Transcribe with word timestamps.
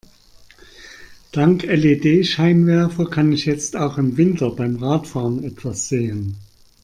Dank 1.31 1.61
LED-Scheinwerfer 1.63 3.05
kann 3.07 3.31
ich 3.31 3.45
jetzt 3.45 3.75
auch 3.75 3.99
im 3.99 4.17
Winter 4.17 4.49
beim 4.49 4.77
Radfahren 4.77 5.43
etwas 5.43 5.89
sehen. 5.89 6.37